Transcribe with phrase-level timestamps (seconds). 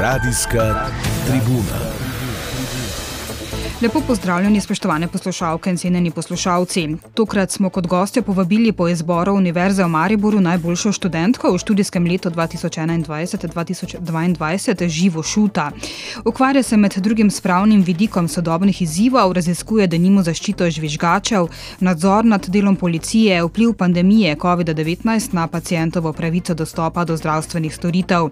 [0.00, 0.86] Radijska
[1.26, 1.78] tribuna.
[3.82, 6.88] Lepo pozdravljeni, spoštovane poslušalke in cenjeni poslušalci.
[7.14, 12.30] Tokrat smo kot gostje povabili po izboru Univerze v Mariboru najboljšo študentko v študijskem letu
[12.30, 15.70] 2021-2022, Živo Šuta.
[16.24, 21.48] Ukvarja se med drugim s pravnim vidikom sodobnih izzivov, raziskuje denimo zaščito žvižgačev,
[21.80, 28.30] nadzor nad delom policije, vpliv pandemije COVID-19 na pacijentovo pravico dostopa do zdravstvenih storitev.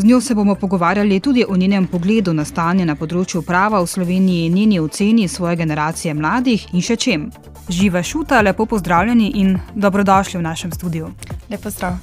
[0.00, 3.86] Z njo se bomo pogovarjali tudi o njenem pogledu na stanje na področju prava v
[3.86, 7.26] Sloveniji, njeni oceni svoje generacije mladih in še čem.
[7.68, 11.10] Živa šuta, lepo pozdravljeni in dobrodošli v našem studiu.
[11.52, 11.98] Lepo zdrav.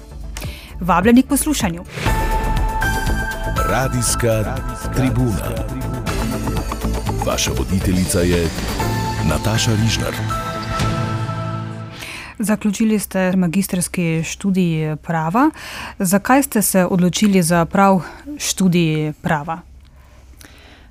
[0.80, 1.86] Vabljeni k poslušanju.
[3.66, 4.36] Radijska
[4.94, 5.50] tribuna.
[7.26, 8.46] Vaša voditeljica je
[9.26, 10.47] Nataša Rižnar.
[12.40, 15.50] Zaključili ste magistrski študij prava.
[16.00, 18.02] Zakaj ste se odločili za prav
[18.38, 19.62] študij prava?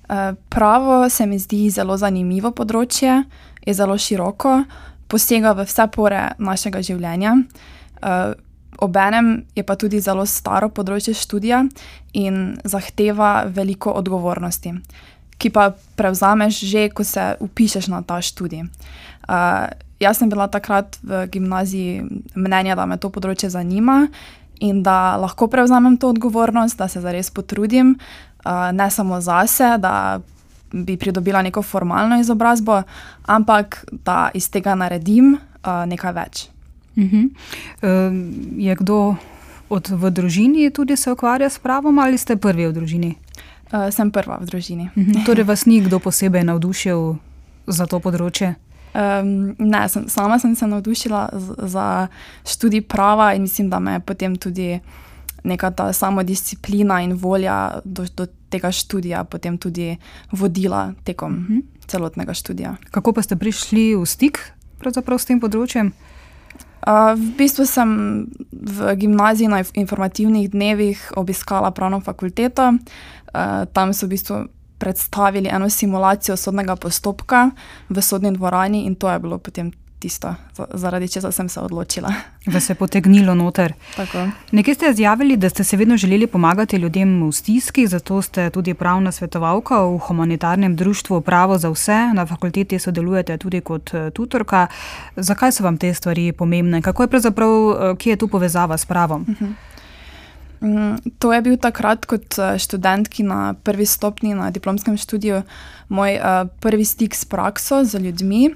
[0.09, 3.24] Eh, pravo se mi zdi zelo zanimivo področje,
[3.66, 4.65] je zelo široko,
[5.09, 7.34] posega v vse pore našega življenja.
[8.02, 8.34] Eh,
[8.78, 11.65] obenem je pa tudi zelo staro področje študija
[12.12, 14.74] in zahteva veliko odgovornosti,
[15.38, 18.62] ki pa prevzameš že, ko se upišeš na ta študij.
[18.62, 24.09] Eh, Jaz sem bila takrat v gimnaziji mnenja, da me to področje zanima
[24.61, 27.97] in da lahko prevzamem to odgovornost, da se zares potrudim,
[28.73, 30.21] ne samo zase, da
[30.73, 32.83] bi pridobila neko formalno izobrazbo,
[33.27, 36.49] ampak da iz tega naredim nekaj več.
[36.97, 37.24] Mhm.
[38.57, 39.17] Je kdo
[39.69, 43.15] od v družini tudi se ukvarja s pravom ali ste prvi v družini?
[43.91, 44.91] Sem prva v družini.
[44.97, 45.24] Mhm.
[45.27, 47.17] Torej vas ni kdo posebej navdušil
[47.67, 48.55] za to področje?
[48.97, 52.07] Um, ne, sem, sama sem se navdušila za
[52.49, 54.80] študij prava in mislim, da me je potem tudi
[55.45, 59.97] neka ta samodisciplina in volja do, do tega študija potem tudi
[60.33, 61.59] vodila tekom uh mhm.
[61.59, 61.63] -huh.
[61.87, 62.77] celotnega študija.
[62.91, 64.39] Kako pa ste prišli v stik
[65.19, 65.93] s tem področjem?
[66.87, 67.91] Uh, v bistvu sem
[68.53, 72.69] v gimnaziji na informativnih dnevih obiskala pravno fakulteto.
[73.35, 74.47] Uh, tam so v bistvu
[74.78, 77.50] predstavili eno simulacijo sodnega postopka
[77.88, 80.34] v sodni dvorani, in to je bilo potem tisto,
[80.75, 82.12] zaradi česa sem se odločila.
[82.47, 83.72] Da se je potegnilo noter.
[83.97, 84.28] Tako.
[84.53, 88.75] Nekaj ste izjavili, da ste se vedno želeli pomagati ljudem v stiski, zato ste tudi
[88.75, 91.97] pravna svetovalka v humanitarnem društvu Pravo za vse.
[92.14, 94.66] Na fakulteti sodelujete tudi kot eh, tutorka.
[95.16, 96.82] Zakaj so vam te stvari pomembne?
[96.82, 99.22] Kako je pravzaprav, eh, kje je tu povezava s pravom?
[99.22, 99.44] Uh mhm.
[99.44, 99.75] -huh.
[100.61, 105.43] Mm, to je bil takrat, kot eh, študentki na prvi stopni na diplomskem študiju,
[105.89, 108.50] moj uh, prvi stik s prakso, z ljudmi.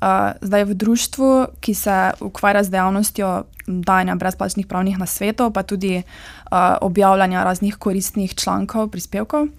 [0.00, 6.00] Uh, zdaj v društvu, ki se ukvarja z dejavnostjo dajanja brezplačnih pravnih nasvetov, pa tudi
[6.00, 9.52] uh, objavljanja raznih koristnih člankov, prispevkov.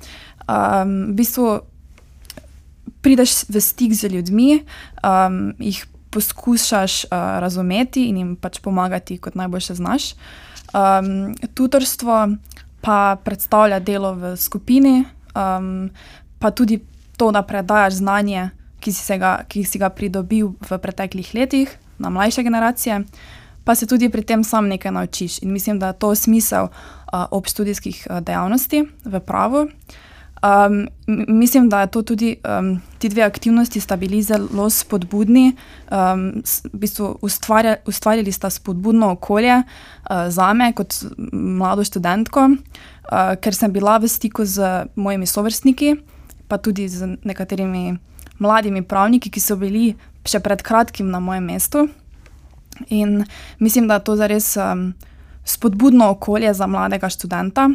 [0.49, 1.61] Um, v bistvu
[3.05, 4.65] prideš v stik z ljudmi,
[5.05, 10.17] um, jih poskušaš uh, razumeti in jim pač pomagati, kot najboljše znaš.
[10.17, 12.37] Uh, Um, tutorstvo
[12.81, 15.03] pa predstavlja delo v skupini,
[15.35, 15.89] um,
[16.39, 16.79] pa tudi
[17.17, 18.49] to, da predajaš znanje,
[18.81, 21.69] ki si, ga, ki si ga pridobil v preteklih letih
[22.01, 23.03] na mlajše generacije,
[23.63, 25.41] pa se tudi pri tem sam nekaj naučiš.
[25.45, 29.67] In mislim, da je to smisel uh, obštudijskih uh, dejavnosti v pravu.
[30.41, 30.87] Um,
[31.27, 35.55] mislim, da je to tudi um, ti dve aktivnosti sta bili zelo spodbudni.
[35.91, 36.41] Um,
[36.73, 40.93] v bistvu ustvarja, ustvarjali sta spodbudno okolje uh, za me kot
[41.31, 45.95] mlado študentko, uh, ker sem bila v stiku z mojimi sovrstniki,
[46.47, 47.97] pa tudi z nekaterimi
[48.39, 49.93] mladimi pravniki, ki so bili
[50.25, 51.85] še pred kratkim na mojem mestu.
[52.89, 53.25] In
[53.59, 54.93] mislim, da je to zares um,
[55.45, 57.69] spodbudno okolje za mladega študenta.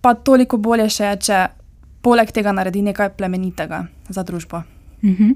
[0.00, 1.42] Pa toliko bolje še, če
[2.04, 4.62] poleg tega naredi nekaj plemenitega za družbo.
[5.04, 5.30] Mhm.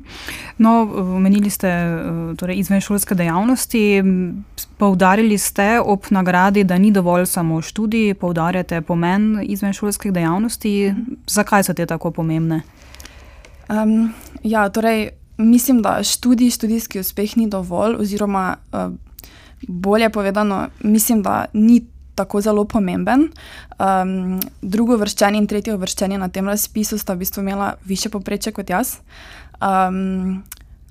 [0.59, 0.71] No,
[1.17, 4.03] omenili ste eh, torej, izvenšolske dejavnosti,
[4.79, 10.95] poudarili ste ob nagradi, da ni dovolj samo študij, poudarjate pomen izvenšolskih dejavnosti.
[11.27, 12.63] Zakaj so te tako pomembne?
[13.69, 18.93] Um, ja, torej, mislim, da študij, študijski uspeh ni dovolj, oziroma uh,
[19.69, 21.85] bolje povedano, mislim, da ni
[22.19, 23.29] tako zelo pomemben.
[23.79, 28.53] Um, drugo vrščanje in tretje vrščanje na tem razpisu sta v bistvu imela više poprečje
[28.57, 28.97] kot jaz.
[29.63, 30.43] Um,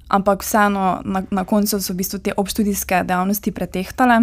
[0.07, 4.21] ampak vseeno, na, na koncu so v bistvu te obštudijske dejavnosti pretehtale.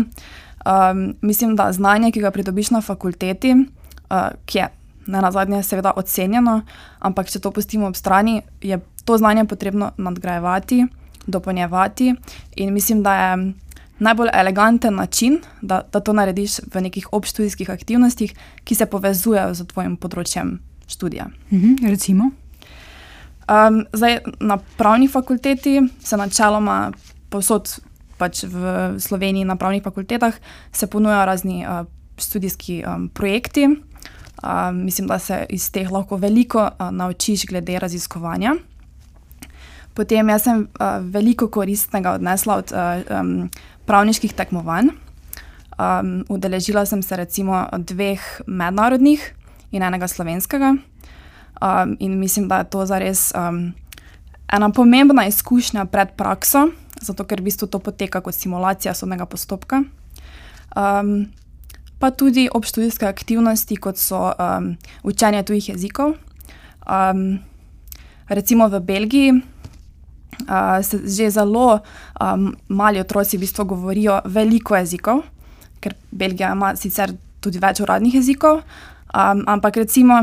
[0.64, 4.70] Um, mislim, da znanje, ki ga pridobiš na fakulteti, uh, ki je
[5.06, 6.62] ne na zadnje, seveda ocenjeno,
[7.04, 10.86] ampak če to pustimo ob strani, je to znanje potrebno nadgrajevati,
[11.26, 12.14] dopolnjevati.
[12.56, 13.52] In mislim, da je
[13.99, 19.67] najbolj eleganten način, da, da to narediš v nekih obštudijskih aktivnostih, ki se povezujejo z
[19.70, 21.29] tvojim področjem študija.
[21.52, 22.31] Mhm, recimo.
[23.44, 26.93] Um, zdaj, na pravni fakulteti se načeloma
[27.29, 27.69] posod
[28.19, 30.35] pač v Sloveniji na pravnih fakultetah
[30.73, 31.85] se ponujajo razni uh,
[32.17, 33.67] študijski um, projekti.
[34.44, 38.55] Um, mislim, da se iz teh lahko veliko uh, naučiš glede raziskovanja.
[39.94, 43.50] Potem jaz sem uh, veliko koristnega odnesla od uh, um,
[43.86, 44.92] pravniških tekmovanj.
[45.75, 49.34] Um, udeležila sem se recimo dveh mednarodnih
[49.75, 50.76] in enega slovenskega.
[51.62, 53.75] Um, in mislim, da je to zares um,
[54.52, 56.69] ena pomembna izkušnja pred prakso,
[57.00, 59.82] zato ker v bistvu to poteka kot simulacija sodnega postopka.
[60.76, 61.32] Um,
[61.98, 66.14] pa tudi obštudijske aktivnosti, kot so um, učenje tujih jezikov.
[66.86, 67.40] Um,
[68.28, 69.53] recimo v Belgiji
[70.48, 71.81] uh, se že zelo
[72.20, 75.22] um, mali otroci v bistvu govorijo veliko jezikov,
[75.81, 78.62] ker Belgija ima sicer tudi več uradnih jezikov,
[79.14, 80.22] um, ampak recimo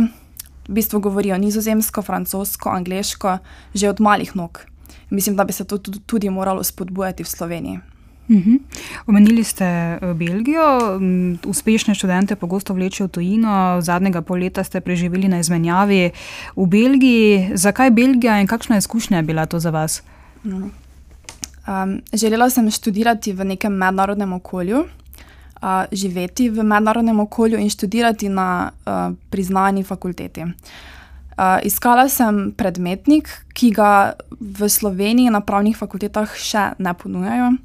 [0.68, 3.38] v bistvu govorijo nizozemsko, francosko, angliško
[3.74, 4.66] že od malih nog.
[5.10, 7.91] Mislim, da bi se to tudi moralo spodbujati v Sloveniji.
[8.31, 8.60] Uhum.
[9.07, 11.00] Omenili ste eh, Belgijo,
[11.45, 16.12] uspešne študente pogosto vlečejo v tujino, zadnjega pol leta ste preživeli na izmenjavi
[16.56, 17.51] v Belgiji.
[17.60, 20.00] Zakaj Belgija in kakšna izkušnja je bila to za vas?
[20.44, 28.30] Um, želela sem študirati v nekem mednarodnem okolju, uh, živeti v mednarodnem okolju in študirati
[28.30, 30.42] na uh, priznani fakulteti.
[30.42, 37.57] Uh, iskala sem predmetnik, ki ga v Sloveniji na pravnih fakultetah še ne ponujajo.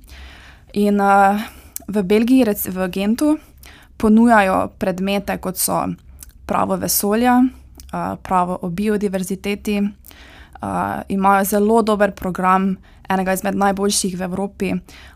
[0.77, 1.41] In uh,
[1.89, 3.39] v Belgiji, rec, v Gentu,
[3.97, 5.79] ponujajo predmete, kot so
[6.45, 9.81] pravo vesolja, uh, pravo o biodiverziteti.
[9.81, 12.77] Uh, imajo zelo dober program,
[13.09, 14.69] enega izmed najboljših v Evropi,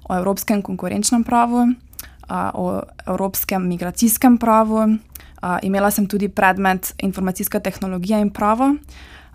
[0.08, 4.80] o evropskem konkurenčnem pravu, uh, o evropskem migracijskem pravu.
[4.80, 8.76] Uh, imela sem tudi predmet informacijska tehnologija in pravo.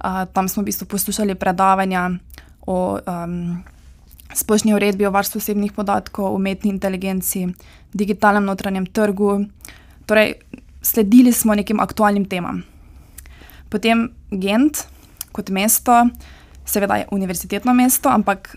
[0.02, 2.10] Uh, tam smo v bistvu poslušali predavanja
[2.66, 3.62] o um,
[4.34, 7.48] splošni uredbi o varstvu osebnih podatkov, umetni inteligenci,
[7.94, 9.46] digitalnem notranjem trgu.
[10.06, 10.34] Torej,
[10.82, 12.64] sledili smo nekim aktualnim temam.
[13.70, 14.88] Potem Gent
[15.36, 16.06] kot mesto,
[16.66, 18.56] seveda je univerzitetno mesto, ampak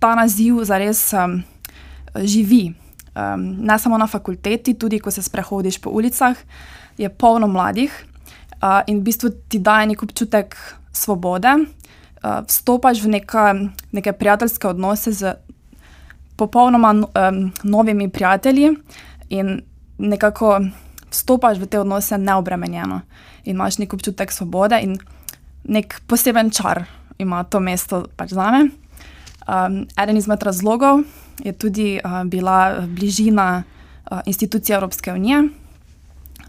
[0.00, 1.40] ta naziv zares um,
[2.14, 2.74] živi.
[3.16, 6.36] Um, ne samo na fakulteti, tudi ko se sprehodiš po ulicah,
[6.98, 7.90] je polno mladih
[8.62, 10.56] uh, in v bistvu ti daje nek občutek
[10.92, 11.56] svobode,
[12.22, 13.54] uh, vstopaš v neka,
[13.92, 15.34] neke prijateljske odnose z
[16.36, 18.76] popolnoma um, novimi prijatelji
[19.28, 19.60] in
[19.98, 20.60] nekako
[21.10, 23.00] vstopaš v te odnose neobremenjeno
[23.44, 24.98] in imaš nek občutek svobode in
[25.64, 26.84] nek poseben čar
[27.18, 28.70] ima to mesto pač za me.
[29.48, 31.02] Um, eden izmed razlogov
[31.44, 35.48] je tudi uh, bila bližina uh, institucije Evropske unije.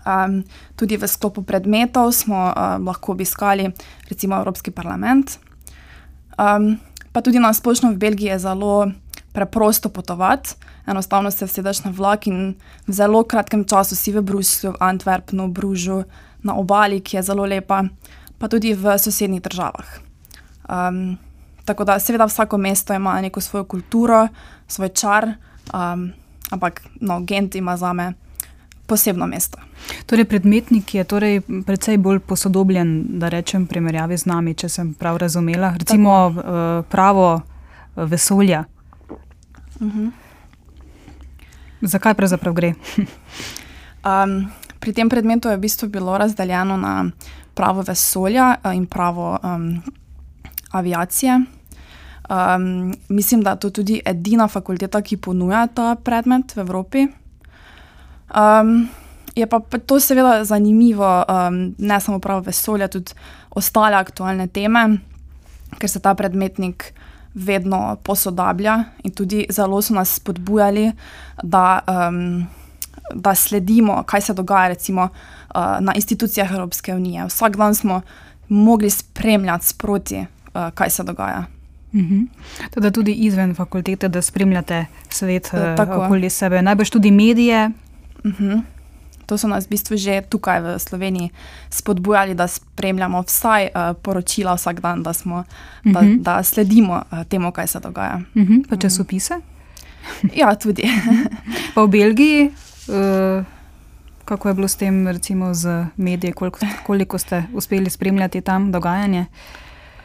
[0.05, 0.43] Um,
[0.75, 3.71] tudi v sklopu predmetov smo uh, lahko obiskali
[4.09, 5.37] recimo Evropski parlament.
[6.41, 6.79] Um,
[7.13, 8.89] pa tudi na splošno v Belgiji je zelo
[9.33, 10.57] preprosto potovati.
[10.87, 12.55] Enostavno se vsedeš na vlak in
[12.87, 16.03] v zelo kratkem času si v Bruslju, v Antwerpnu, v Bružu,
[16.43, 17.85] na obali, ki je zelo lepa,
[18.41, 19.85] pa tudi v sosednjih državah.
[20.65, 21.17] Um,
[21.65, 24.27] tako da, seveda, vsako mesto ima neko svojo kulturo,
[24.67, 25.37] svoj čar,
[25.69, 26.09] um,
[26.49, 28.13] ampak no, Gent ima za me
[28.91, 29.55] posebno mesto.
[30.05, 34.89] Torej, predmetnik je torej precej bolj posodobljen, da rečem, v primerjavi z nami, če sem
[34.93, 35.71] prav razumela.
[35.79, 36.41] Recimo Tako.
[36.43, 38.65] Eh, pravo eh, vesolja.
[39.79, 39.99] Uh mhm.
[39.99, 40.11] -huh.
[41.81, 42.73] Zakaj pravzaprav gre?
[44.09, 47.09] um, pri tem predmetu je v bistvu bilo razdeljeno na
[47.53, 49.81] pravo vesolja eh, in pravo um,
[50.71, 51.41] aviacije.
[52.29, 57.07] Um, mislim, da je to tudi edina fakulteta, ki ponuja ta predmet v Evropi.
[58.35, 58.89] Um,
[59.35, 63.13] je pa to seveda zanimivo, um, ne samo pravo vesolje, tudi
[63.49, 64.97] ostale aktualne teme,
[65.79, 66.93] ker se ta predmetnik
[67.33, 70.91] vedno posodablja in tudi zelo so nas spodbujali,
[71.43, 72.47] da, um,
[73.13, 75.07] da sledimo, kaj se dogaja recimo,
[75.55, 77.25] uh, na institucijah Evropske unije.
[77.25, 78.01] Vsak dan smo
[78.47, 81.45] mogli spremljati sproti, uh, kaj se dogaja.
[81.93, 82.21] Mhm.
[82.71, 87.71] Teda tudi izven fakultete, da spremljate svet uh, okoli sebe, najbrž tudi medije.
[88.23, 88.49] Uh mhm.
[88.49, 88.61] -huh.
[89.25, 91.29] To so nas v bistvu že tukaj v Sloveniji
[91.69, 95.43] spodbujali, da spremljamo vsaj uh, poročila vsak dan, da, smo, uh
[95.83, 95.93] -huh.
[95.93, 96.21] da, mhm.
[96.21, 98.21] da sledimo uh, temu, kaj se dogaja.
[98.35, 98.69] Uh -huh.
[98.69, 99.39] Pa časopise?
[100.35, 100.83] ja, tudi.
[101.75, 102.51] pa v Belgiji,
[102.87, 103.45] uh,
[104.25, 109.25] kako je bilo s tem, recimo z mediji, koliko, koliko ste uspeli spremljati tam dogajanje?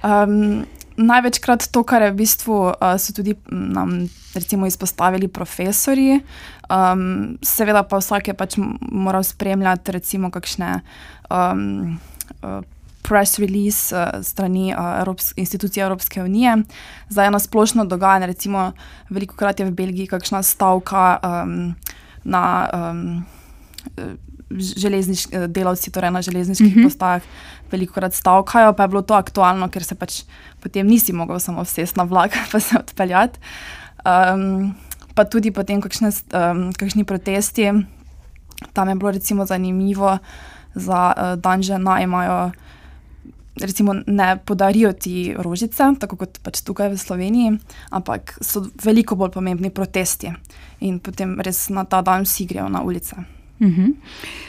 [0.02, 0.66] Um,
[0.96, 6.20] največkrat to, kar je v bistvu, uh, so tudi nam recimo, izpostavili profesori.
[6.70, 10.80] Um, seveda pa vsak je pač moral spremljati recimo kakšne
[11.30, 11.98] um,
[12.42, 12.60] uh,
[13.06, 16.56] press release uh, strani uh, Evropske, institucije Evropske unije.
[17.08, 18.72] Za eno splošno dogajanje, recimo
[19.10, 21.74] veliko krat je v Belgiji kakšna stavka um,
[22.24, 23.24] na um,
[24.50, 26.80] železniških delavci, torej na železniških uh mhm.
[26.80, 26.86] -huh.
[26.86, 27.22] postajah
[27.70, 30.22] veliko krat stavkajo, pa je bilo to aktualno, ker se pač
[30.60, 33.38] potem nisi mogel samo vsesti na vlak in se odpeljati.
[34.06, 34.74] Um,
[35.14, 37.72] pa tudi potem, kakšne, um, kakšni protesti.
[38.72, 40.18] Tam je bilo recimo zanimivo,
[40.74, 42.50] za uh, dan žena imajo,
[43.60, 47.58] recimo, ne podarijo ti rožice, tako kot pač tukaj v Sloveniji,
[47.90, 50.32] ampak so veliko bolj pomembni protesti
[50.80, 53.35] in potem res na ta dan vsi grejo na ulice.
[53.60, 53.90] Mhm.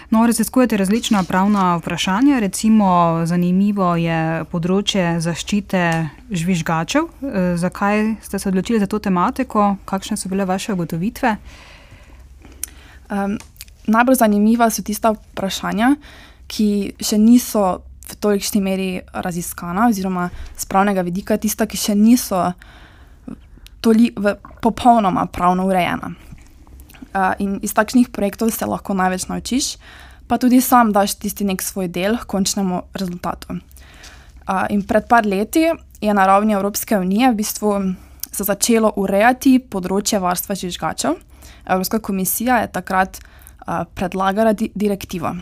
[0.10, 2.88] No, raziskujete različna pravna vprašanja, recimo
[3.26, 5.82] zanimivo je področje zaščite
[6.32, 7.08] žvižgačev.
[7.08, 11.38] E, zakaj ste se odločili za to tematiko, kakšne so bile vaše ugotovitve?
[13.08, 13.38] Um,
[13.88, 15.96] najbolj zanimiva so tista vprašanja,
[16.48, 17.66] ki še niso
[18.08, 22.44] v tolikšni meri raziskana, oziroma z pravnega vidika, tista, ki še niso
[23.84, 26.16] toli, v, popolnoma pravno urejena
[27.40, 29.78] in iz takšnih projektov se lahko največ naučiš,
[30.28, 33.60] pa tudi sam daš tisti nek svoj del k končnemu rezultatu.
[34.48, 35.68] Uh, in pred par leti
[36.02, 37.72] je na ravni Evropske unije v bistvu
[38.32, 41.16] se začelo urejati področje varstva žvižgačev.
[41.66, 45.36] Evropska komisija je takrat uh, predlagala di direktivo.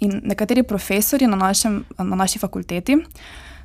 [0.00, 2.94] In nekateri profesori na, našem, na naši fakulteti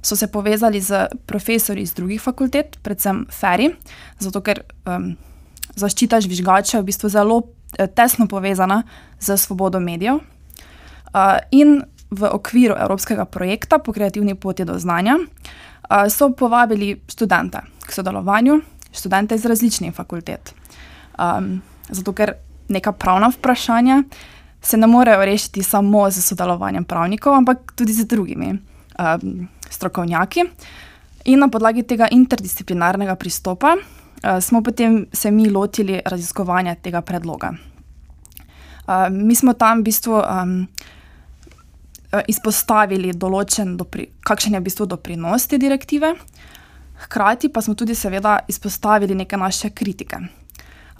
[0.02, 3.70] so se povezali z profesori iz drugih fakultet, predvsem FERI,
[4.20, 5.12] zato ker um,
[5.78, 7.42] zaščita žvižgača v bistvu zelo
[7.78, 8.84] eh, tesno povezana
[9.20, 10.22] z svobodo medijev.
[11.08, 11.82] Uh, in
[12.12, 18.60] v okviru evropskega projekta po kreativni poti do znanja uh, so povabili študente k sodelovanju,
[18.92, 20.54] študente iz različnih fakultet.
[21.18, 22.36] Um, zato, ker
[22.70, 24.04] neka pravna vprašanja
[24.62, 30.44] se ne morejo rešiti samo z sodelovanjem pravnikov, ampak tudi z drugimi um, strokovnjaki.
[31.26, 33.76] In na podlagi tega interdisciplinarnega pristopa
[34.42, 37.54] smo potem se mi lotili raziskovanja tega predloga.
[38.88, 40.68] Uh, mi smo tam v bistvu um,
[42.32, 46.14] izpostavili določen, dopri, kakšen je v bistvu doprinos te direktive,
[47.04, 50.22] hkrati pa smo tudi, seveda, izpostavili neke naše kritike.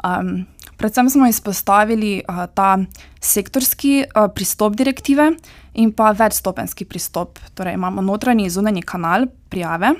[0.04, 0.44] Um,
[0.78, 2.76] predvsem smo izpostavili uh, ta
[3.24, 5.32] sektorski uh, pristop direktive
[5.80, 7.40] in pa večstopenski pristop.
[7.56, 9.96] Torej, imamo notranji in zunanji kanal prijave,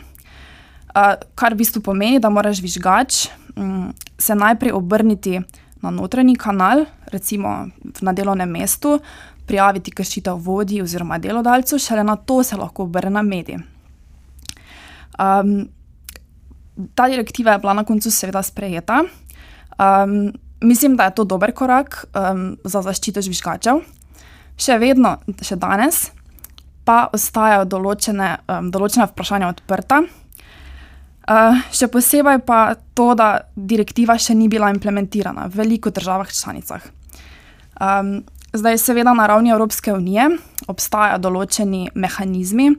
[1.36, 5.42] kar v bistvu pomeni, da moraš vižgač um, se najprej obrniti
[5.82, 7.68] na notranji kanal, recimo
[8.02, 9.00] na delovnem mestu,
[9.48, 13.60] prijaviti kršitev vodji oziroma delodajalcu, šele na to se lahko obrne na medije.
[15.20, 15.70] Um,
[16.96, 19.04] ta direktiva je bila na koncu seveda sprejeta.
[19.78, 23.82] Um, mislim, da je to dober korak um, za zaščito žvižgačev.
[24.58, 26.08] Še vedno, še danes,
[26.86, 30.02] pa ostajajo določene, um, določene vprašanja odprta.
[31.28, 36.86] Uh, še posebej pa to, da direktiva še ni bila implementirana v veliko državah članicah.
[37.84, 38.22] Um,
[38.56, 40.30] zdaj, seveda, na ravni Evropske unije
[40.72, 42.70] obstajajo določeni mehanizmi,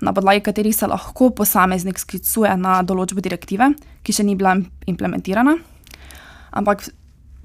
[0.00, 4.56] na podlagi katerih se lahko posameznik sklicuje na določbo direktive, ki še ni bila
[4.88, 5.58] implementirana.
[6.56, 6.88] Ampak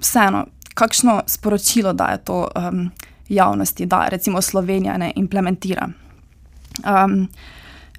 [0.00, 2.86] vseeno, kakšno sporočilo daje to um,
[3.28, 5.90] javnosti, da recimo Slovenija ne implementira?
[6.88, 7.28] Um,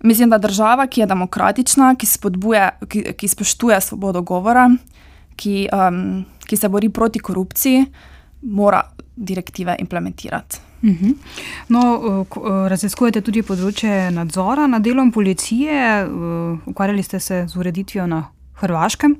[0.03, 2.07] Mislim, da država, ki je demokratična, ki,
[2.89, 4.69] ki, ki spoštuje svobodo govora,
[5.35, 7.85] ki, um, ki se bori proti korupciji,
[8.41, 8.81] mora
[9.15, 10.57] direktive implementirati.
[10.81, 11.05] Uh mhm.
[11.05, 11.15] -huh.
[11.67, 12.25] no,
[12.67, 16.07] raziskujete tudi področje nadzora nad delom policije,
[16.65, 18.23] ukvarjali ste se z ureditvijo na
[18.53, 19.15] Hrvaškem?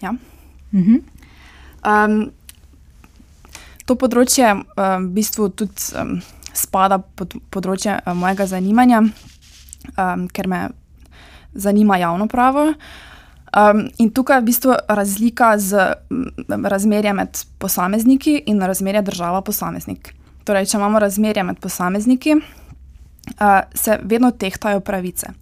[0.00, 0.14] Ja.
[0.72, 1.02] Uh -huh.
[1.86, 2.30] um,
[3.84, 4.64] to področje um,
[5.06, 9.02] v bistvu tudi um, spada pod področje um, mojega zanimanja
[9.96, 10.68] um, ker me
[11.54, 12.72] zanima javno pravo.
[13.50, 15.94] Um, in tukaj je v bistvu razlika z
[16.48, 20.12] razmerjem med posamezniki in razmerjem država-posameznik.
[20.44, 25.32] Torej, če imamo razmerje med posamezniki, uh, se vedno tehtajo pravice.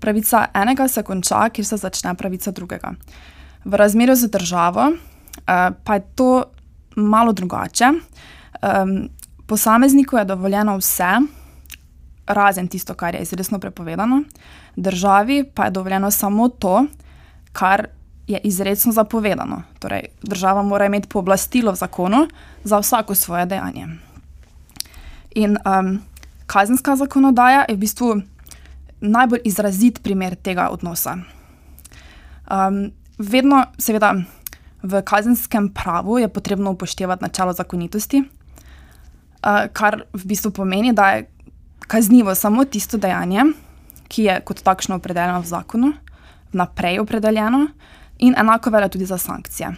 [0.00, 2.92] Pravica enega se konča, kjer se začne pravica drugega.
[3.64, 6.44] V razmerju z državo uh, pa je to
[6.96, 7.88] malo drugače.
[8.60, 9.08] Um,
[9.46, 11.16] posamezniku je dovoljeno vse,
[12.26, 14.22] razen tisto, kar je izredno prepovedano,
[14.76, 16.86] državi pa je dovoljeno samo to,
[17.52, 17.86] kar
[18.26, 19.62] je izredno zapovedano.
[19.78, 22.28] Torej, država mora imeti pooblastilo v zakonu
[22.64, 23.88] za vsako svoje dejanje.
[25.34, 25.98] In um,
[26.46, 28.22] kazenska zakonodaja je v bistvu
[29.00, 31.18] najbolj izrazit primer tega odnosa.
[32.50, 34.14] Um, vedno, seveda,
[34.82, 41.26] v kazenskem pravu je potrebno upoštevati načelo zakonitosti, uh, kar v bistvu pomeni, da je
[41.86, 43.44] kaznivo samo tisto dejanje,
[44.08, 45.92] ki je kot takšno opredeljeno v zakonu,
[46.52, 47.66] vnaprej opredeljeno,
[48.18, 49.74] in enako velja tudi za sankcije.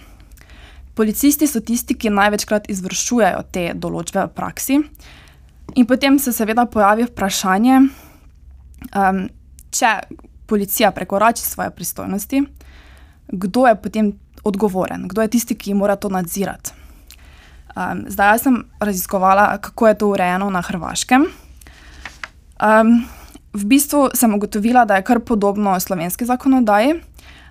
[0.95, 4.79] Policisti so tisti, ki največkrat izvršujejo te določbe v praksi,
[5.75, 7.81] in potem se seveda pojavi vprašanje,
[8.97, 9.27] um,
[9.71, 9.93] če
[10.47, 12.43] policija prekorači svoje pristojnosti,
[13.29, 14.13] kdo je potem
[14.47, 16.73] odgovoren, kdo je tisti, ki mora to nadzirati.
[17.77, 21.27] Um, zdaj sem raziskovala, kako je to urejeno na Hrvaškem.
[22.57, 23.05] Um,
[23.53, 26.95] v bistvu sem ugotovila, da je kar podobno slovenski zakonodaji.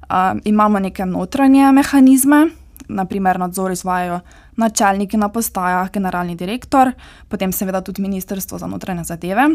[0.10, 2.48] Um, imamo neke notranje mehanizme,
[2.88, 4.20] naprimer nadzor izvajo
[4.56, 6.92] načelniki na postajah, generalni direktor,
[7.30, 9.50] potem seveda tudi Ministrstvo za notranje zadeve,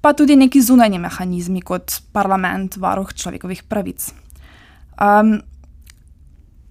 [0.00, 4.12] pa tudi neki zunanji mehanizmi kot parlament, varuh človekovih pravic.
[5.00, 5.40] Um,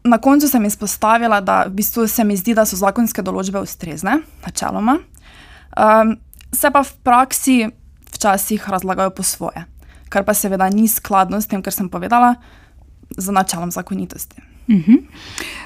[0.04, 4.20] na koncu sem izpostavila, da v bistvu se mi zdi, da so zakonske določbe ustrezne,
[4.46, 4.98] načeloma,
[5.78, 6.18] um,
[6.54, 7.58] se pa v praksi
[8.24, 9.66] včasih razlagajo po svoje,
[10.10, 12.36] kar pa seveda ni skladno s tem, kar sem povedala,
[13.18, 14.42] z načelom zakonitosti.
[14.68, 14.92] Uh mhm.
[14.92, 15.04] -huh.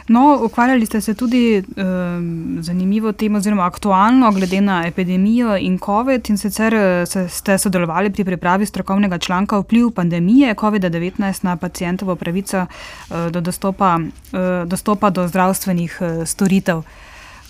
[0.07, 6.29] No, ukvarjali ste se tudi um, zanimivo temo, oziroma aktualno, glede na epidemijo in COVID,
[6.29, 12.61] in sicer eh, ste sodelovali pri pripravi strokovnega članka Vpliv pandemije COVID-19 na pacijentovo pravico
[12.61, 16.81] uh, do dostopa, uh, dostopa do zdravstvenih uh, storitev.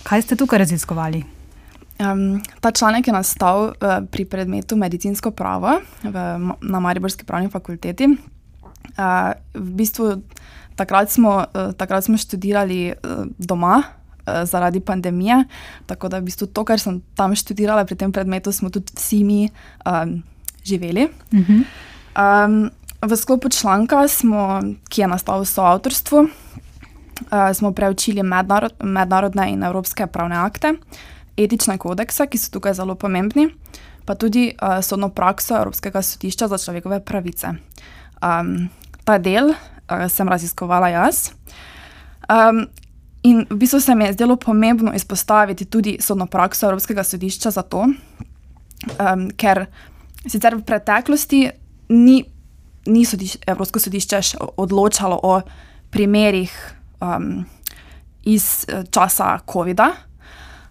[0.02, 1.37] Kaj ste tukaj raziskovali?
[1.98, 3.72] Um, ta članek je nastal uh,
[4.10, 6.14] pri predmetu medicinsko pravo v,
[6.62, 8.06] na Mariborski pravni fakulteti.
[8.06, 10.22] Uh, v bistvu
[10.76, 15.44] takrat smo, uh, takrat smo študirali uh, doma uh, zaradi pandemije,
[15.86, 19.24] tako da v bistvu to, kar sem tam študirala pri tem predmetu, smo tudi vsi
[19.24, 19.50] mi
[19.82, 20.22] um,
[20.62, 21.08] živeli.
[21.34, 21.62] Uh -huh.
[22.14, 22.70] um,
[23.02, 29.62] v sklopu članka, smo, ki je nastal v soavtorstvu, uh, smo preučili mednarod, mednarodne in
[29.62, 30.74] evropske pravne akte
[31.38, 33.48] etične kodekse, ki so tukaj zelo pomembni,
[34.04, 37.54] pa tudi uh, sodno prakso Evropskega sodišča za človekove pravice.
[38.22, 38.68] Um,
[39.04, 41.30] ta del uh, sem raziskovala jaz.
[42.28, 42.66] Um,
[43.22, 47.62] in v bistvu se mi je zdelo pomembno izpostaviti tudi sodno prakso Evropskega sodišča za
[47.62, 49.66] to, um, ker
[50.26, 51.48] sicer v preteklosti
[51.88, 52.22] ni,
[52.86, 54.20] ni sodiš, Evropsko sodišče
[54.56, 55.40] odločalo o
[55.90, 56.52] primerih
[57.00, 57.46] um,
[58.28, 60.07] iz eh, časa COVID-a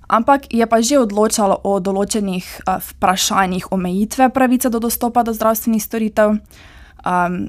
[0.07, 5.83] ampak je pa že odločalo o določenih uh, vprašanjih omejitve pravice do dostopa do zdravstvenih
[5.83, 6.39] storitev,
[7.03, 7.47] um,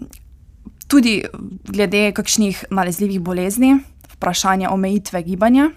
[0.91, 1.23] tudi
[1.69, 3.79] glede kakšnih nalezljivih bolezni,
[4.19, 5.71] vprašanje omejitve gibanja.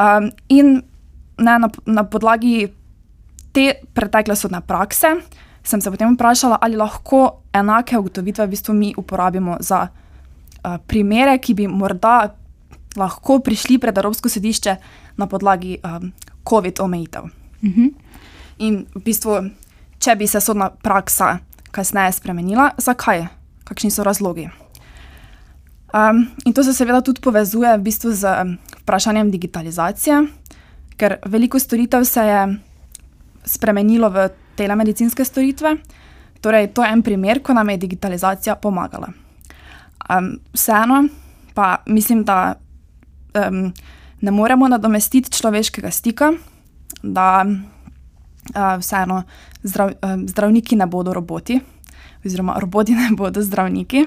[0.00, 0.80] Um, in
[1.38, 2.72] ne, na, na podlagi
[3.52, 5.20] te pretekle sodne prakse
[5.62, 11.36] sem se potem vprašala, ali lahko enake ugotovitve v bistvu mi uporabimo za uh, primere,
[11.38, 12.32] ki bi morda
[12.96, 14.76] lahko prišli pred Evropsko sodišče
[15.16, 16.12] na podlagi um,
[16.48, 17.22] COVID-omejitev.
[17.22, 17.80] Uh mhm.
[17.80, 17.92] -huh.
[18.58, 19.50] In v bistvu,
[19.98, 21.38] če bi se sodna praksa
[21.70, 23.26] kasneje spremenila, zakaj?
[23.64, 24.50] Kakšni so razlogi?
[25.94, 30.26] Um, in to se seveda tudi povezuje v bistvu z um, vprašanjem digitalizacije,
[30.96, 32.58] ker veliko storitev se je
[33.44, 35.76] spremenilo v telemedicinske storitve.
[36.40, 39.12] Torej, to je en primer, ko nam je digitalizacija pomagala.
[40.10, 41.08] Um, vseeno
[41.54, 42.54] pa mislim, da
[43.34, 43.72] um,
[44.22, 46.32] ne moremo nadomestiti človeškega stika,
[47.02, 49.22] da uh, vseeno
[49.62, 51.60] zdrav, um, zdravniki ne bodo roboti,
[52.24, 54.06] oziroma roboti ne bodo zdravniki.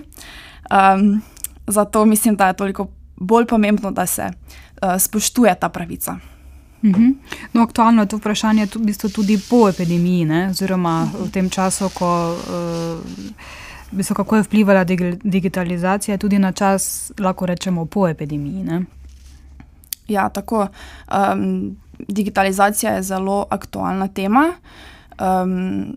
[0.71, 1.21] Um,
[1.67, 6.17] zato mislim, da je toliko bolj pomembno, da se uh, spoštuje ta pravica.
[6.83, 7.09] Mhm.
[7.53, 10.49] No, aktualno je to vprašanje v bistvu tudi po epidemiji, ne?
[10.49, 12.37] oziroma v tem času, ko,
[13.97, 14.83] uh, kako je vplivala
[15.23, 18.63] digitalizacija tudi na čas, lahko rečemo, po epidemiji.
[18.63, 18.85] Ne?
[20.07, 20.67] Ja, tako.
[21.09, 24.53] Um, digitalizacija je zelo aktualna tema.
[25.19, 25.95] Um,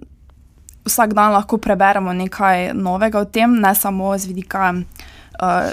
[0.85, 5.71] vsak dan lahko preberemo nekaj novega o tem, ne samo z vidika uh,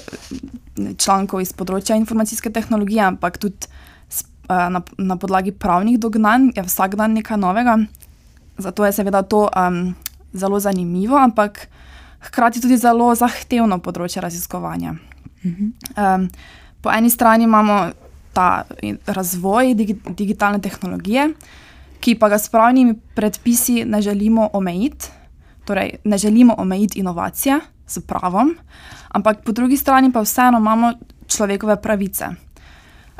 [0.97, 3.69] člankov iz področja informacijske tehnologije, ampak tudi
[4.49, 7.77] uh, na, na podlagi pravnih dognanj je vsak dan nekaj novega.
[8.57, 9.95] Zato je seveda to um,
[10.33, 11.67] zelo zanimivo, ampak
[12.27, 14.95] hkrati tudi zelo zahtevno področje raziskovanja.
[15.45, 15.71] Mhm.
[15.95, 16.29] Um,
[16.81, 18.04] po eni strani imamo
[18.35, 18.65] ta
[19.07, 21.29] razvoj digi digitalne tehnologije,
[22.03, 25.07] ki pa ga s pravnimi predpisi ne želimo omejiti.
[25.65, 28.55] Torej, ne želimo omejiti inovacije s pravom,
[29.09, 30.93] ampak po drugi strani pa vseeno imamo
[31.27, 32.27] človekove pravice.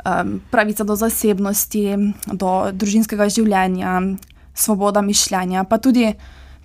[0.06, 1.96] Um, pravica do zasebnosti,
[2.32, 4.00] do družinskega življenja,
[4.54, 6.12] svoboda mišljenja, pa tudi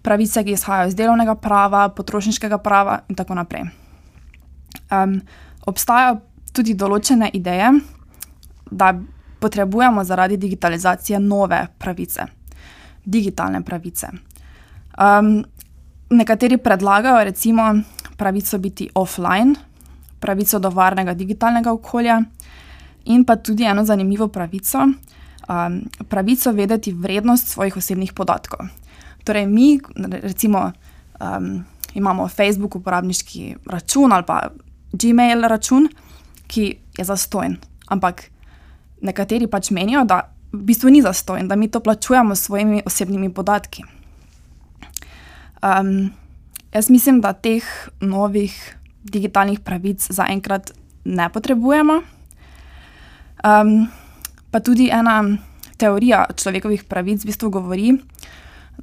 [0.02, 3.66] pravice, ki izhajajo iz delovnega prava, potrošniškega prava in tako naprej.
[4.92, 5.22] Um,
[5.66, 6.20] obstajajo
[6.54, 7.72] tudi določene ideje,
[8.72, 8.94] da
[9.40, 12.26] potrebujemo zaradi digitalizacije nove pravice,
[13.06, 14.08] digitalne pravice.
[14.98, 15.44] Um,
[16.10, 17.64] nekateri predlagajo, recimo,
[18.18, 19.56] pravico biti offline,
[20.20, 22.22] pravico do varnega digitalnega okolja,
[23.06, 24.78] in pa tudi eno zanimivo pravico,
[25.50, 28.68] um, pravico vedeti vrednost svojih osebnih podatkov.
[29.24, 29.80] Torej, mi,
[30.22, 30.72] recimo,
[31.20, 34.50] um, imamo Facebook uporabniški račun ali pa
[34.94, 35.88] Gmail račun,
[36.48, 37.58] ki je zastojen.
[37.88, 38.24] Ampak
[39.02, 43.34] nekateri pač menijo, da v bistvu ni zastojen, da mi to plačujemo s svojimi osebnimi
[43.34, 43.84] podatki.
[45.62, 46.12] Um,
[46.74, 47.64] jaz mislim, da teh
[48.02, 50.72] novih digitalnih pravic zaenkrat
[51.06, 52.02] ne potrebujemo.
[53.44, 53.88] Um,
[54.52, 55.24] pa tudi ena
[55.78, 57.96] teorija človekovih pravic v bistvu govori,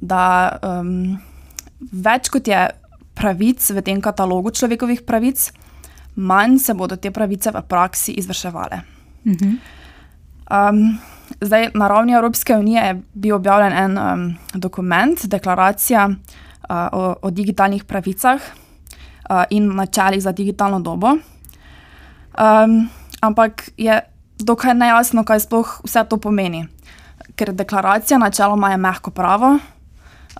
[0.01, 1.19] da um,
[1.79, 2.67] več kot je
[3.15, 5.51] pravic v tem katalogu človekovih pravic,
[6.15, 8.81] manj se bodo te pravice v praksi izvrševale.
[10.49, 10.97] Um,
[11.41, 17.29] zdaj, na ravni Evropske unije je bil objavljen en um, dokument, deklaracija uh, o, o
[17.29, 18.41] digitalnih pravicah
[19.29, 21.07] uh, in načelih za digitalno dobo.
[21.07, 22.89] Um,
[23.21, 24.01] ampak je
[24.39, 26.65] dokaj nejasno, kaj sploh vse to pomeni.
[27.35, 29.59] Ker deklaracija načeloma je mehko pravo,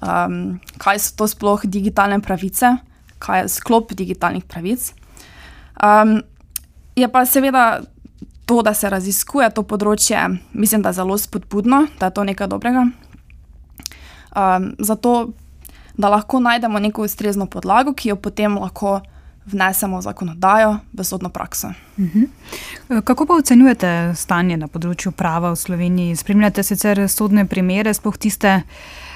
[0.02, 2.76] um, kaj so to sploh digitalne pravice,
[3.20, 4.94] kaj je sklop digitalnih pravic.
[5.84, 6.22] Um,
[6.96, 7.82] je pa seveda
[8.50, 10.18] to, da se raziskuje to področje,
[10.58, 12.88] mislim, da je zelo spodbudno, da je to nekaj dobrega.
[14.34, 15.12] Um, zato,
[15.94, 18.96] da lahko najdemo neko ustrezno podlago, ki jo potem lahko
[19.46, 21.70] vnesemo v zakonodajo, v sodno prakso.
[21.98, 23.04] Uh -huh.
[23.04, 26.16] Kako pa ocenjujete stanje na področju prava v Sloveniji?
[26.16, 28.64] Spremljate sicer sodne primere, sploh tiste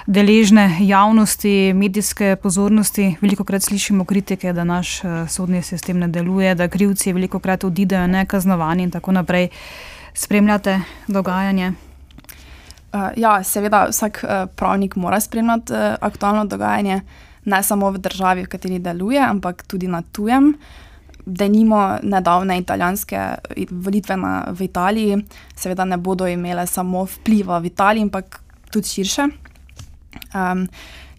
[0.08, 3.16] deležne javnosti, medijske pozornosti.
[3.22, 7.64] Veliko krat slišimo kritike, da naš eh, sodni sistem ne deluje, da krivci veliko krat
[7.64, 9.50] odidejo nekaznovani in tako naprej.
[10.14, 11.74] Spremljate dogajanje?
[12.94, 17.02] Uh, ja, seveda, vsak uh, pravnik mora spremljati aktualno dogajanje,
[17.46, 20.54] ne samo v državi, v kateri deluje, ampak tudi na tujem.
[21.26, 23.20] Da nimo nedavne italijanske
[23.72, 25.18] volitve na, v Italiji,
[25.56, 29.28] seveda ne bodo imele samo vpliva v Italiji, ampak tudi širše.
[30.34, 30.68] Um,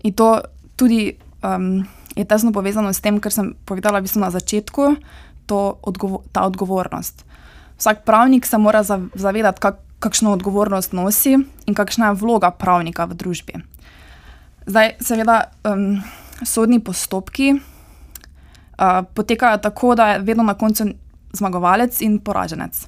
[0.02, 0.42] in to
[0.76, 4.96] tudi um, je tesno povezano s tem, kar sem povedala v bistvu na začetku,
[5.84, 7.24] odgovo ta odgovornost.
[7.78, 8.82] Vsak pravnik se mora
[9.14, 13.54] zavedati, kak kakšno odgovornost nosi in kakšna je vloga pravnika v družbi.
[14.68, 16.02] Zdaj, seveda, um,
[16.44, 20.92] sodni postopki uh, potekajo tako, da je vedno na koncu
[21.32, 22.84] zmagovalec in poraženec.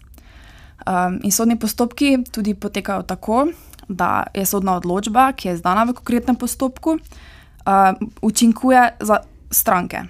[0.86, 3.46] Um, in sodni postopki tudi potekajo tako,
[3.88, 9.20] da je sodna odločba, ki je izdana v konkretnem postopku, uh, učinkuje za
[9.50, 10.02] stranke.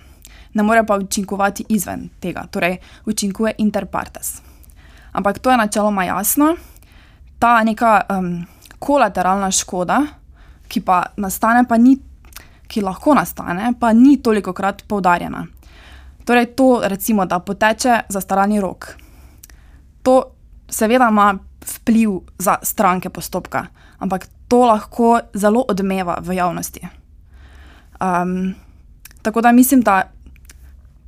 [0.55, 4.41] Ne more pa učinkovati izven tega, torej učinkuje inter partes.
[5.13, 6.57] Ampak to je načeloma jasno.
[7.39, 8.47] Ta neka um,
[8.79, 10.01] kolateralna škoda,
[10.69, 11.97] ki pa nastane, pa ni,
[12.67, 15.47] ki lahko nastane, pa ni toliko krat poudarjena.
[16.25, 18.97] Torej, to, recimo, da poteče zastaralni rok.
[20.03, 20.23] To
[20.69, 23.67] seveda ima vpliv za stranke postopka,
[23.99, 26.89] ampak to lahko zelo odmeva v javnosti.
[28.01, 28.55] Um,
[29.23, 30.03] tako da mislim, da,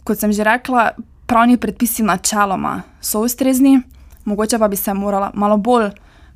[0.05, 0.91] kot sem že rekla,
[1.27, 3.81] pravni predpisi načeloma so ustrezni,
[4.25, 5.91] mogoče pa bi se morala malo bolj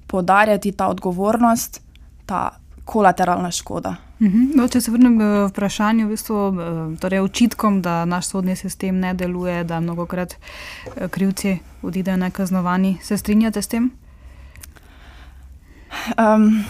[0.07, 1.81] podarjati ta odgovornost,
[2.27, 2.51] ta
[2.85, 3.97] kolateralna škoda.
[4.21, 4.53] Mhm.
[4.55, 9.01] No, če se vrnem k vprašanju, v bistvu, eh, torej očitkom, da naš sodni sistem
[9.01, 13.91] ne deluje, da mnogo krat eh, krivci odidejo nekaznovani, se strinjate s tem?
[16.19, 16.65] Um,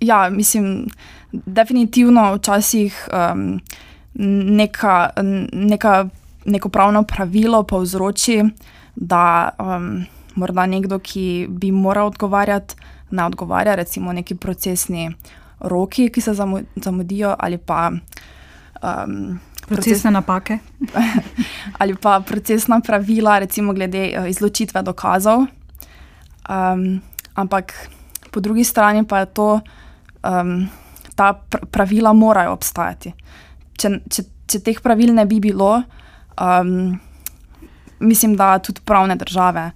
[0.00, 0.86] ja, mislim,
[1.32, 3.60] definitivno včasih um,
[4.56, 5.10] neka,
[5.52, 6.08] neka,
[6.44, 8.42] neko pravno pravilo povzroči,
[8.94, 10.04] da um,
[10.34, 12.74] morda nekdo, ki bi moral odgovarjati,
[13.10, 15.10] ne odgovarja, recimo neki procesni
[15.60, 16.34] roki, ki se
[16.76, 17.90] zamudijo, ali pa.
[18.82, 20.58] Um, Procesne napake.
[21.78, 25.46] ali pa procesna pravila, recimo glede uh, izločitve dokazov.
[26.48, 27.00] Um,
[27.34, 27.72] ampak
[28.32, 29.48] po drugi strani pa je to,
[30.24, 30.68] um,
[31.14, 31.36] ta
[31.70, 33.12] pravila morajo obstajati.
[33.76, 35.82] Če, če, če teh pravil ne bi bilo,
[36.40, 36.96] um,
[38.00, 39.70] mislim, da tudi pravne države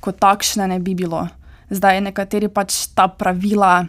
[0.00, 1.26] kot takšne ne bi bilo.
[1.70, 3.82] Zdaj nekateri pač ta pravila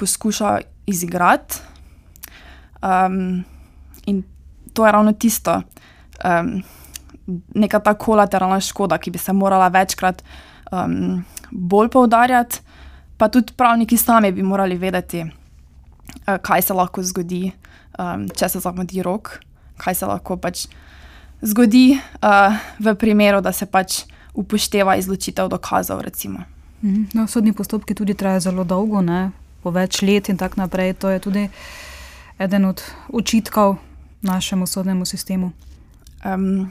[0.00, 1.60] poskušajo izigrati.
[2.80, 3.44] Um,
[4.08, 4.24] in
[4.72, 5.60] to je ravno tisto,
[6.24, 6.56] um,
[7.54, 10.24] neka ta kolateralna škoda, ki bi se morala večkrat
[10.72, 12.60] um, bolj poudarjati
[13.16, 17.52] pa tudi pravniki sami bi morali vedeti, uh, kaj se lahko zgodi,
[17.98, 19.38] um, če se zamudi rok,
[19.76, 20.66] kaj se lahko pač
[21.42, 26.02] zgodi uh, v primeru, da se pač upošteva izločitev dokazov.
[26.82, 27.02] Mhm.
[27.14, 29.30] No, sodni postopki tudi trajajo zelo dolgo, ne?
[29.64, 30.92] po več let in tako naprej.
[31.00, 31.48] To je tudi
[32.36, 33.78] eden od očitkov
[34.20, 35.52] našemu sodnemu sistemu.
[36.24, 36.68] Um,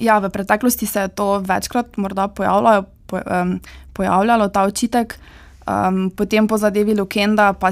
[0.00, 1.96] ja, v preteklosti se je to večkrat
[2.36, 3.60] pojavljalo, po, um,
[3.92, 5.16] pojavljalo ta očitek,
[5.66, 7.70] um, potem po zadevi Lukenda pa,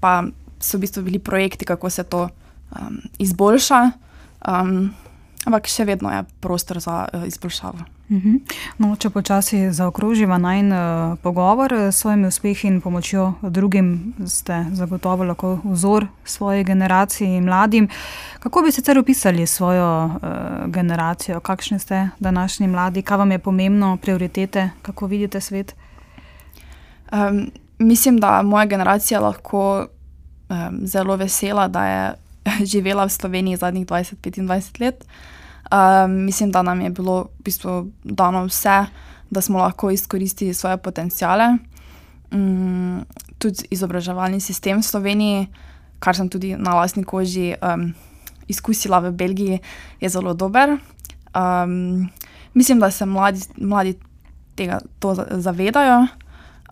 [0.00, 0.24] pa
[0.60, 3.90] so v bistvu bili projekti, kako se to um, izboljša.
[4.48, 4.94] Um,
[5.44, 7.94] ampak še vedno je prostor za uh, izboljšavo.
[8.12, 8.34] Mhm.
[8.84, 15.24] No, če počasi zaokroživa najn uh, pogovor s svojimi uspehi in pomočjo drugim, ste zagotovo
[15.24, 17.88] lahko vzor svoje generacije in mladim.
[18.44, 20.20] Kako bi sicer opisali svojo uh,
[20.68, 25.74] generacijo, kakšni ste današnji mladi, kaj vam je pomembno, prioritete, kako vidite svet?
[27.12, 29.86] Um, mislim, da moja generacija lahko
[30.48, 32.14] um, zelo vesela, da je
[32.72, 35.04] živela v Sloveniji zadnjih 20-25 let.
[35.72, 38.86] Um, mislim, da nam je bilo v bistvu dano vse,
[39.30, 41.56] da smo lahko izkoristili svoje potencijale.
[42.30, 43.04] Um,
[43.38, 45.46] tudi izobraževalni sistem v Sloveniji,
[45.98, 47.94] kar sem tudi na lastni koži um,
[48.48, 49.60] izkusila v Belgiji,
[50.00, 50.76] je zelo dober.
[51.34, 52.08] Um,
[52.54, 53.94] mislim, da se mladi, mladi
[54.54, 54.80] tega
[55.30, 56.06] zavedajo.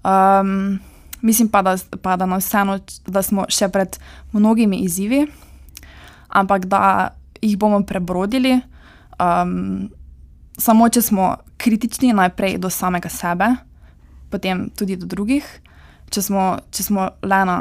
[0.02, 0.80] Um,
[1.22, 3.98] mislim pa, da, pa da, vseeno, da smo še pred
[4.32, 5.26] mnogimi izzivi,
[6.28, 8.60] ampak da jih bomo prebrodili.
[9.22, 9.90] Um,
[10.58, 13.52] samo, če smo kritični najprej do samega sebe,
[14.30, 15.46] potem tudi do drugih,
[16.10, 17.58] če smo, če smo le na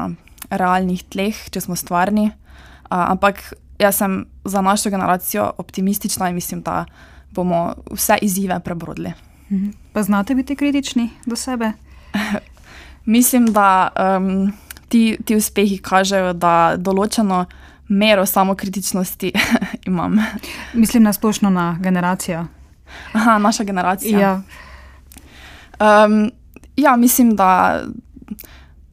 [0.49, 2.31] realnih tleh, če smo stvarni.
[2.91, 6.85] Uh, ampak jaz sem za našo generacijo optimistična in mislim, da
[7.31, 9.13] bomo vse izzive prebrodili.
[9.51, 9.69] Mhm.
[9.93, 11.71] Pa znate biti kritični do sebe?
[13.15, 14.51] mislim, da um,
[14.89, 17.45] ti, ti uspehi kažejo, da določeno
[17.91, 19.33] mero samokritičnosti
[19.89, 20.17] imam.
[20.73, 22.45] Mislim na splošno na generacijo.
[23.13, 24.19] Aha, naša generacija.
[24.19, 24.41] Ja,
[26.05, 26.31] um,
[26.75, 27.81] ja mislim, da,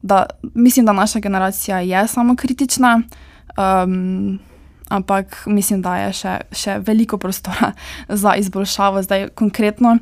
[0.01, 3.01] da, mislim, da naša generacija je samokritična,
[3.57, 4.39] um,
[4.89, 7.71] ampak mislim, da je še, še veliko prostora
[8.23, 9.03] za izboljšavo.
[9.03, 9.97] Zdaj, konkretno,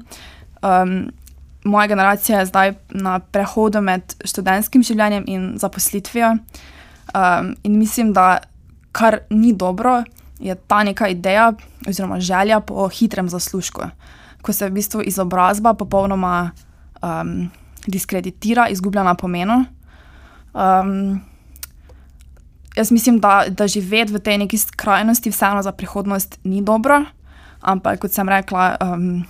[0.62, 1.10] um,
[1.68, 6.38] moja generacija je zdaj na prehodu med študentskim življenjem in zaposlitvijo.
[7.16, 8.40] Um, in mislim, da
[8.92, 10.04] kar ni dobro,
[10.40, 11.54] je ta neka ideja
[11.88, 13.82] oziroma želja po hitrem zaslužku,
[14.42, 16.52] ko se v bistvu izobrazba popolnoma
[17.02, 17.50] um,
[17.88, 19.66] diskreditira, izgublja na pomenu.
[20.54, 21.22] Um,
[22.76, 27.04] jaz mislim, da, da živeti v tej neki skrajnosti, vseeno za prihodnost, ni dobro,
[27.62, 29.24] ampak kot sem rekla, um,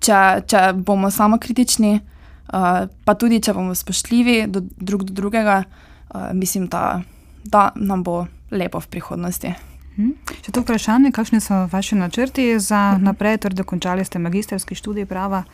[0.00, 5.62] če, če bomo samo kritični, uh, pa tudi če bomo spoštljivi do drug do drugega,
[5.64, 7.02] uh, mislim, da,
[7.44, 9.54] da nam bo lepo v prihodnosti.
[9.96, 10.12] Hm?
[10.44, 12.98] Če to vprašanje, kakšni so vaši načrti za uh.
[12.98, 13.02] -huh.
[13.02, 15.44] naprej, torej dokončali ste magistrski študij prava?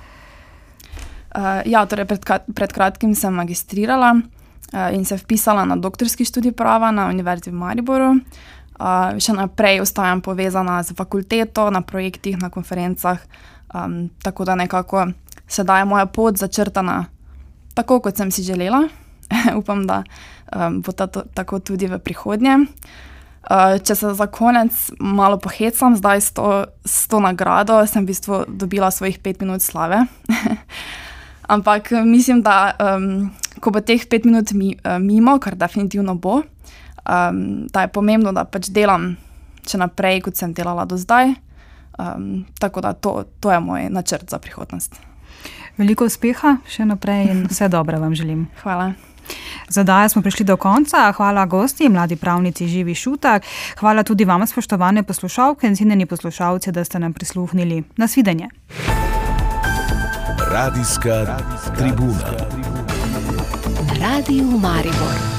[1.32, 2.20] Uh, ja, torej pred,
[2.54, 7.54] pred kratkim sem magistrirala uh, in se vpisala na doktorski študij prava na Univerzi v
[7.54, 8.10] Mariboru.
[8.80, 13.18] Uh, še naprej ostajam povezana z fakulteto, na projektih, na konferencah,
[13.74, 15.06] um, tako da nekako
[15.48, 17.04] sedaj je moja pot začrtana
[17.74, 18.88] tako, kot sem si želela.
[19.60, 20.02] Upam, da
[20.56, 22.58] um, bo ta to, tako tudi v prihodnje.
[23.42, 28.12] Uh, če se za konec malo pohecam, zdaj s to, s to nagrado sem v
[28.12, 30.04] bistvu dobila svojih pet minut slave.
[31.54, 36.42] Ampak mislim, da um, ko bo teh pet minut mi, uh, mimo, kar definitivno bo,
[37.02, 39.16] um, da je pomembno, da pač delam
[39.66, 41.34] še naprej, kot sem delala do zdaj.
[41.98, 44.96] Um, tako da to, to je moj načrt za prihodnost.
[45.76, 48.46] Veliko uspeha še naprej in vse dobro vam želim.
[48.62, 48.92] Hvala.
[49.68, 51.12] Zdaj smo prišli do konca.
[51.16, 53.42] Hvala gosti, mladi pravnici Živi Šutak.
[53.80, 57.82] Hvala tudi vam, spoštovane poslušalke in cenjeni poslušalci, da ste nam prisluhnili.
[57.96, 58.48] Nasvidenje.
[60.52, 61.38] Radijska
[61.76, 62.36] tribuna.
[64.00, 65.31] Radio Maribor.